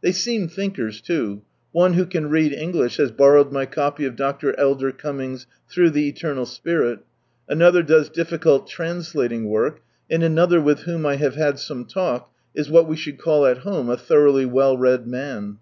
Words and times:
They 0.00 0.12
seem 0.12 0.48
thinkers 0.48 1.02
too: 1.02 1.42
one 1.72 1.92
who 1.92 2.06
can 2.06 2.30
read 2.30 2.54
English, 2.54 2.96
has 2.96 3.10
borrowed 3.10 3.52
my 3.52 3.66
copy 3.66 4.06
of 4.06 4.16
Pr. 4.16 4.52
Elder 4.56 4.92
Cummings'" 4.92 5.46
Through 5.70 5.90
the 5.90 6.08
Eternal 6.08 6.46
Spirit," 6.46 7.00
another 7.50 7.82
does 7.82 8.08
difficult 8.08 8.66
translating 8.66 9.44
work, 9.46 9.82
and 10.10 10.22
another 10.22 10.58
with 10.58 10.84
whom 10.84 11.04
I 11.04 11.16
have 11.16 11.34
had 11.34 11.58
some 11.58 11.84
talk, 11.84 12.32
is 12.54 12.70
what 12.70 12.88
we 12.88 12.96
should 12.96 13.18
call 13.18 13.44
at 13.44 13.58
home 13.58 13.90
a 13.90 13.98
thoroughly 13.98 14.46
well 14.46 14.74
read 14.74 15.06
man. 15.06 15.58